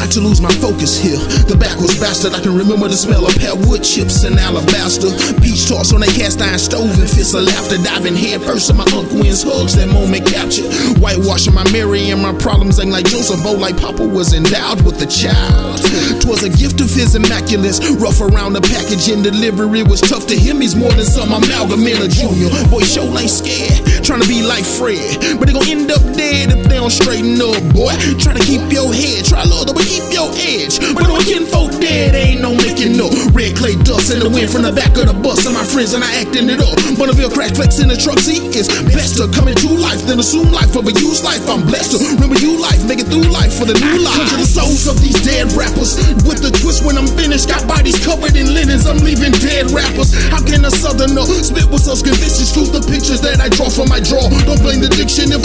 [0.00, 1.20] not to lose my focus here.
[1.44, 5.12] The backwards bastard, I can remember the smell of pet wood chips and alabaster.
[5.44, 7.76] Peach toss on a cast iron stove and fists of laughter.
[7.84, 10.72] Diving head first in my Uncle Wins hugs, that moment captured.
[10.96, 14.96] Whitewashing my Mary and my problems ain't like Joseph Bo, like Papa was endowed with
[15.04, 15.84] a child.
[16.24, 17.76] Twas a gift of his immaculate.
[18.00, 20.64] Rough around the package and delivery was tough to him.
[20.64, 22.48] He's more than some amalgam in a junior.
[22.72, 23.84] Boy, show ain't scared.
[24.00, 25.20] Trying to be like Fred.
[25.36, 27.92] But they gon' end up dead don't straighten up, boy.
[28.16, 29.28] Try to keep your head.
[29.28, 30.80] Try Lord, but keep your edge.
[30.96, 33.12] But when kinfolk dead, ain't no making no.
[33.36, 35.44] Red clay dust in the wind from the back of the bus.
[35.44, 36.72] And my friends and I acting it up.
[36.96, 38.56] Bonneville crack flex in the truck seat.
[38.56, 41.44] It's best to come into life than assume life of a used life.
[41.52, 44.32] I'm blessed to remember you life, make it through life for the new life.
[44.32, 46.00] To the souls of these dead rappers.
[46.24, 48.88] With the twist when I'm finished, got bodies covered in linens.
[48.88, 50.16] I'm leaving dead rappers.
[50.32, 52.56] How can a southerner spit with such convictions?
[52.56, 52.69] Truth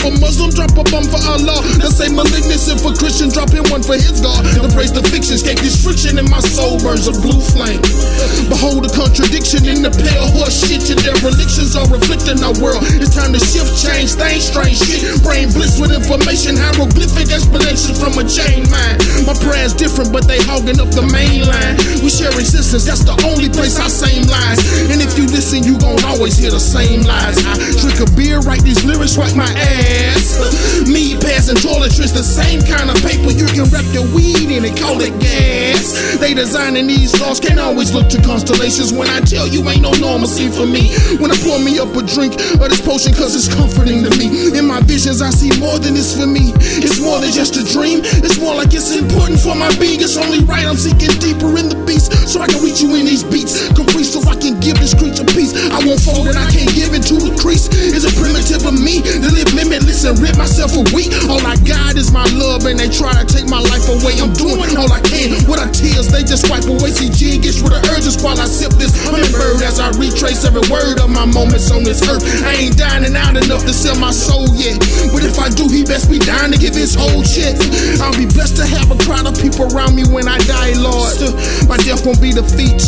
[0.06, 1.66] a Muslim drop a bomb for Allah.
[1.82, 4.46] The same malignance for Christian drop in one for his God.
[4.46, 7.82] The praise the fiction, escape this friction in my soul burns a blue flame.
[8.46, 10.86] Behold the contradiction in the pale horse shit.
[10.86, 12.86] Your derelictions are reflecting our world.
[13.02, 15.02] It's time to shift, change, things, strange shit.
[15.26, 19.02] Brain bliss with information, hieroglyphic explanations from a chain mind.
[19.26, 21.76] My prayers different, but they hogging up the main line.
[22.06, 24.62] We share existence, that's the only place I same lies.
[24.94, 27.42] And if you listen, you gon' always hear the same lies.
[27.42, 29.95] I drink a beer, write these lyrics, wipe my ass.
[31.46, 34.98] Passing toiletries, the same kind of paper you can wrap your weed in and call
[34.98, 36.18] it gas.
[36.18, 38.90] They designing these laws, can't always look to constellations.
[38.90, 40.90] When I tell you ain't no normalcy for me.
[41.22, 44.58] When I pour me up a drink of this potion, cause it's comforting to me.
[44.58, 46.50] In my visions, I see more than this for me.
[46.82, 50.02] It's more than just a dream, it's more like it's important for my being.
[50.02, 53.06] It's only right I'm seeking deeper in the beast, so I can reach you in
[53.06, 53.70] these beats.
[53.78, 55.54] Complete so I can give this creature peace.
[55.70, 57.70] I won't fold and I can't give it to the crease.
[57.70, 61.14] Is it primitive of me to live limitless and rip myself a weak?
[62.96, 64.16] Try to take my life away.
[64.24, 66.96] I'm doing all I can with our tears, they just wipe away.
[66.96, 71.04] CG gets rid of urges while I sip this hummingbird as I retrace every word
[71.04, 72.24] of my moments on this earth.
[72.44, 74.80] I ain't dining out enough to sell my soul yet,
[75.12, 77.60] but if I do, he best be dying to give his whole shit.
[78.00, 81.20] I'll be blessed to have a crowd of people around me when I die, Lord.
[81.68, 82.80] My death won't be defeat.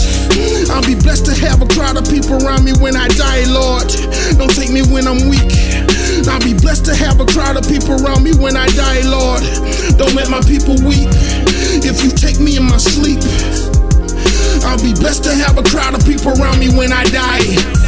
[10.07, 11.09] Don't let my people weep.
[11.84, 13.19] If you take me in my sleep,
[14.63, 17.87] I'll be blessed to have a crowd of people around me when I die.